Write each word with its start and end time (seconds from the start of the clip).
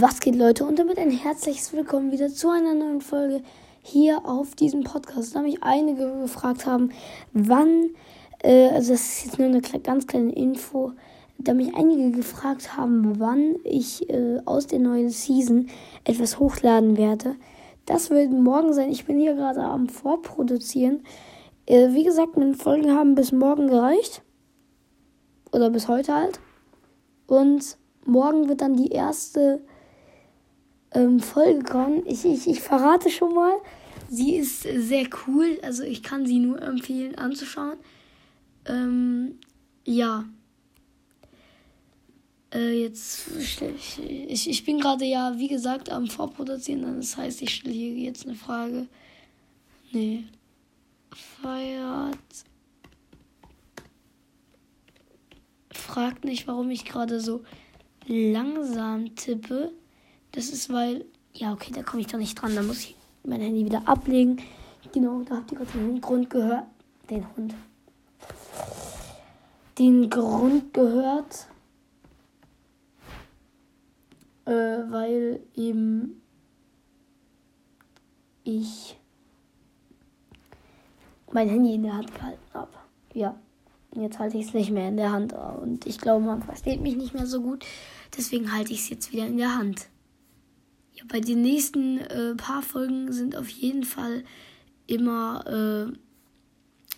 Was 0.00 0.20
geht, 0.20 0.34
Leute? 0.34 0.64
Und 0.64 0.78
damit 0.78 0.96
ein 0.98 1.10
herzliches 1.10 1.74
Willkommen 1.74 2.10
wieder 2.10 2.30
zu 2.30 2.48
einer 2.48 2.72
neuen 2.72 3.02
Folge 3.02 3.42
hier 3.82 4.24
auf 4.24 4.54
diesem 4.54 4.82
Podcast. 4.82 5.36
Da 5.36 5.42
mich 5.42 5.62
einige 5.62 6.22
gefragt 6.22 6.64
haben, 6.64 6.88
wann, 7.34 7.90
äh, 8.42 8.68
also 8.68 8.92
das 8.92 9.02
ist 9.02 9.24
jetzt 9.26 9.38
nur 9.38 9.48
eine 9.48 9.60
ganz 9.60 10.06
kleine 10.06 10.32
Info, 10.32 10.92
da 11.36 11.52
mich 11.52 11.74
einige 11.74 12.12
gefragt 12.12 12.78
haben, 12.78 13.20
wann 13.20 13.56
ich 13.64 14.08
äh, 14.08 14.40
aus 14.46 14.66
der 14.68 14.78
neuen 14.78 15.10
Season 15.10 15.68
etwas 16.04 16.38
hochladen 16.38 16.96
werde. 16.96 17.36
Das 17.84 18.08
wird 18.08 18.32
morgen 18.32 18.72
sein. 18.72 18.90
Ich 18.90 19.04
bin 19.04 19.18
hier 19.18 19.34
gerade 19.34 19.60
am 19.60 19.90
Vorproduzieren. 19.90 21.02
Äh, 21.66 21.92
wie 21.92 22.04
gesagt, 22.04 22.38
meine 22.38 22.54
Folgen 22.54 22.92
haben 22.92 23.14
bis 23.14 23.32
morgen 23.32 23.66
gereicht. 23.66 24.22
Oder 25.52 25.68
bis 25.68 25.88
heute 25.88 26.14
halt. 26.14 26.40
Und 27.26 27.76
morgen 28.06 28.48
wird 28.48 28.62
dann 28.62 28.78
die 28.78 28.92
erste 28.92 29.60
ähm, 30.92 31.20
Folge 31.20 31.62
kommen. 31.62 32.02
Ich, 32.06 32.24
ich, 32.24 32.46
ich 32.46 32.60
verrate 32.60 33.10
schon 33.10 33.34
mal, 33.34 33.54
sie 34.08 34.36
ist 34.36 34.62
sehr 34.62 35.08
cool. 35.26 35.58
Also 35.62 35.82
ich 35.82 36.02
kann 36.02 36.26
sie 36.26 36.38
nur 36.38 36.60
empfehlen 36.60 37.16
anzuschauen. 37.16 37.78
Ähm, 38.66 39.38
ja. 39.84 40.24
Äh, 42.52 42.82
jetzt, 42.82 43.28
ich, 43.38 44.50
ich, 44.50 44.64
bin 44.64 44.80
gerade 44.80 45.04
ja, 45.04 45.38
wie 45.38 45.48
gesagt, 45.48 45.90
am 45.90 46.08
Vorproduzieren. 46.08 46.96
Das 46.96 47.16
heißt, 47.16 47.42
ich 47.42 47.54
stelle 47.54 47.74
hier 47.74 47.94
jetzt 47.94 48.26
eine 48.26 48.34
Frage. 48.34 48.88
Nee. 49.92 50.24
Feiert. 51.12 52.18
Fragt 55.72 56.24
nicht, 56.24 56.46
warum 56.48 56.70
ich 56.70 56.84
gerade 56.84 57.20
so 57.20 57.42
langsam 58.06 59.14
tippe. 59.14 59.72
Das 60.32 60.48
ist, 60.48 60.72
weil. 60.72 61.04
Ja, 61.32 61.52
okay, 61.52 61.72
da 61.72 61.82
komme 61.82 62.00
ich 62.00 62.08
doch 62.08 62.18
nicht 62.18 62.34
dran. 62.34 62.54
Da 62.54 62.62
muss 62.62 62.80
ich 62.80 62.96
mein 63.24 63.40
Handy 63.40 63.64
wieder 63.64 63.86
ablegen. 63.86 64.40
Genau, 64.92 65.22
da 65.22 65.36
habt 65.36 65.52
ihr 65.52 65.58
gerade 65.58 65.70
den 65.72 66.00
Grund 66.00 66.28
gehört. 66.30 66.64
Den 67.08 67.24
Hund. 67.36 67.54
Den 69.78 70.10
Grund 70.10 70.74
gehört. 70.74 71.46
Äh, 74.46 74.50
weil 74.90 75.40
eben 75.54 76.20
ich 78.42 78.96
mein 81.30 81.48
Handy 81.48 81.74
in 81.74 81.84
der 81.84 81.94
Hand 81.94 82.14
gehalten 82.14 82.54
habe. 82.54 82.72
Ja. 83.14 83.38
Jetzt 83.94 84.20
halte 84.20 84.38
ich 84.38 84.46
es 84.46 84.54
nicht 84.54 84.70
mehr 84.70 84.88
in 84.88 84.96
der 84.96 85.10
Hand. 85.10 85.32
Und 85.32 85.86
ich 85.86 85.98
glaube, 85.98 86.24
man 86.24 86.42
versteht 86.42 86.80
mich 86.80 86.96
nicht 86.96 87.12
mehr 87.12 87.26
so 87.26 87.40
gut. 87.40 87.64
Deswegen 88.16 88.52
halte 88.52 88.72
ich 88.72 88.80
es 88.80 88.88
jetzt 88.88 89.12
wieder 89.12 89.26
in 89.26 89.36
der 89.36 89.56
Hand. 89.56 89.88
Ja, 91.00 91.06
bei 91.08 91.20
den 91.20 91.42
nächsten 91.42 91.98
äh, 91.98 92.34
paar 92.34 92.62
Folgen 92.62 93.12
sind 93.12 93.36
auf 93.36 93.48
jeden 93.48 93.84
Fall 93.84 94.24
immer 94.86 95.88
äh, 95.88 95.92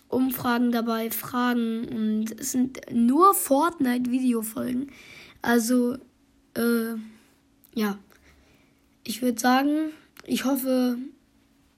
Umfragen 0.08 0.72
dabei, 0.72 1.10
Fragen 1.10 1.88
und 1.88 2.40
es 2.40 2.52
sind 2.52 2.80
nur 2.90 3.34
Fortnite-Videofolgen. 3.34 4.90
Also, 5.40 5.96
äh, 6.54 6.94
ja. 7.74 7.98
Ich 9.04 9.22
würde 9.22 9.40
sagen, 9.40 9.90
ich 10.24 10.44
hoffe, 10.44 10.96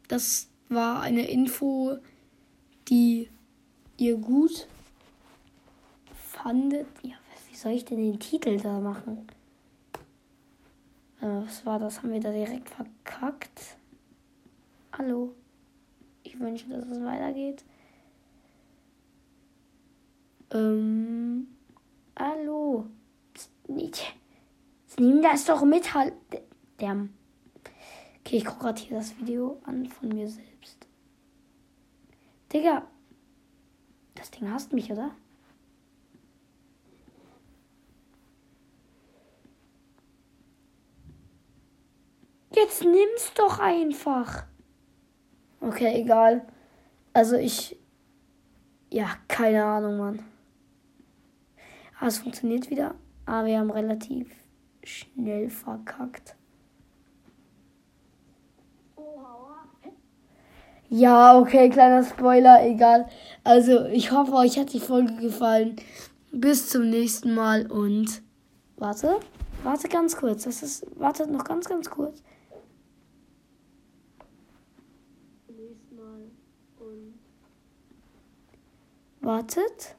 das 0.09 0.49
war 0.69 1.01
eine 1.01 1.31
Info, 1.31 1.97
die 2.89 3.31
ihr 3.97 4.17
gut 4.17 4.67
fandet. 6.31 6.87
Ja, 7.03 7.15
wie 7.51 7.57
soll 7.57 7.73
ich 7.73 7.85
denn 7.85 7.99
den 7.99 8.21
Titel 8.21 8.59
da 8.61 8.81
machen? 8.81 9.27
Äh, 11.25 11.47
was 11.47 11.65
war 11.65 11.79
das? 11.79 12.03
Haben 12.03 12.13
wir 12.13 12.21
da 12.21 12.31
direkt 12.31 12.69
verkackt? 12.69 13.79
Hallo? 14.93 15.35
Ich 16.23 16.39
wünsche, 16.39 16.69
dass 16.69 16.87
es 16.87 17.03
weitergeht. 17.03 17.65
Ähm. 20.53 21.49
Hallo? 22.19 22.87
Nicht. 23.69 24.15
Nimm 24.99 25.23
das 25.23 25.47
doch 25.47 25.65
mit, 25.65 25.95
halt. 25.95 26.13
Der. 26.79 27.09
Okay, 28.21 28.37
ich 28.37 28.45
gucke 28.45 28.61
gerade 28.61 28.81
hier 28.81 28.99
das 28.99 29.19
Video 29.19 29.61
an 29.65 29.87
von 29.87 30.09
mir 30.11 30.29
selbst. 30.29 30.87
Digga. 32.53 32.87
Das 34.15 34.31
Ding 34.31 34.51
hasst 34.51 34.73
mich, 34.73 34.93
oder? 34.93 35.15
Jetzt 42.65 42.83
nimm's 42.83 43.35
doch 43.35 43.59
einfach. 43.59 44.45
Okay, 45.61 46.01
egal. 46.01 46.47
Also 47.13 47.37
ich. 47.37 47.79
Ja, 48.91 49.17
keine 49.29 49.63
Ahnung, 49.63 49.99
Mann. 49.99 50.25
Ah, 52.01 52.07
es 52.07 52.19
funktioniert 52.19 52.71
wieder. 52.71 52.95
Aber 53.27 53.47
wir 53.47 53.59
haben 53.59 53.71
relativ 53.71 54.31
schnell 54.83 55.51
verkackt. 55.51 56.37
Ja, 60.89 61.39
okay, 61.39 61.69
kleiner 61.69 62.03
Spoiler, 62.03 62.65
egal. 62.65 63.09
Also, 63.43 63.85
ich 63.87 64.11
hoffe, 64.11 64.33
euch 64.33 64.59
hat 64.59 64.73
die 64.73 64.81
Folge 64.81 65.17
gefallen. 65.17 65.77
Bis 66.33 66.71
zum 66.71 66.89
nächsten 66.89 67.35
Mal 67.35 67.71
und 67.71 68.23
warte, 68.77 69.21
warte 69.65 69.89
ganz 69.89 70.17
kurz. 70.17 70.45
Das 70.45 70.63
ist, 70.63 70.87
wartet 70.99 71.31
noch 71.31 71.45
ganz, 71.45 71.69
ganz 71.69 71.91
kurz. 71.91 72.23
Wartet. 79.25 79.97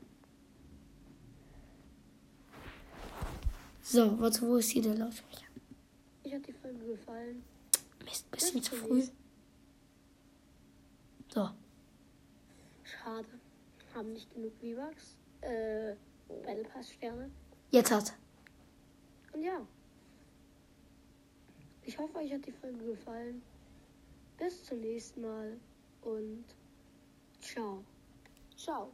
So, 3.82 4.20
warte, 4.20 4.42
wo 4.44 4.58
ist 4.58 4.70
hier 4.70 4.84
der 4.84 4.96
Lautsprecher? 4.96 5.48
Ich 6.24 6.34
hat 6.34 6.46
die 6.48 6.54
Folge 6.54 6.86
gefallen. 6.86 7.44
Mist, 8.04 8.30
bisschen 8.30 8.62
zu 8.62 8.76
früh. 8.76 9.04
So. 11.34 11.50
Schade. 12.84 13.28
Haben 13.94 14.14
nicht 14.14 14.32
genug 14.34 14.54
V-Bucks. 14.60 15.16
Äh, 15.42 15.96
Battle 16.28 16.64
Pass 16.66 16.92
Sterne. 16.92 17.32
Jetzt 17.72 17.92
hat. 17.92 18.14
Und 19.34 19.42
ja. 19.44 19.66
Ich 21.84 21.98
hoffe, 21.98 22.18
euch 22.18 22.32
hat 22.32 22.46
die 22.46 22.52
Folge 22.52 22.86
gefallen. 22.86 23.42
Bis 24.38 24.64
zum 24.66 24.82
nächsten 24.82 25.22
Mal 25.22 25.60
und 26.06 26.46
ciao. 27.42 27.84
Ciao. 28.56 28.94